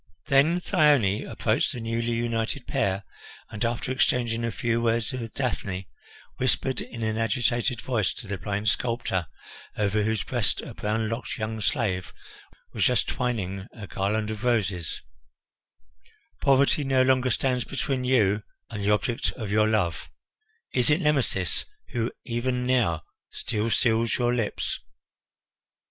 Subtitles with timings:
[0.29, 3.03] Then Thyone approached the newly united pair
[3.51, 5.89] and, after exchanging a few words with Daphne,
[6.37, 9.27] whispered in an agitated voice to the blind sculptor,
[9.77, 12.13] over whose breast a brown locked young slave
[12.73, 15.03] was just twining a garland of roses:
[16.41, 18.41] "Poverty no longer stands between you
[18.71, 20.09] and the object of your love;
[20.73, 24.79] is it Nemesis who even now still seals your lips?"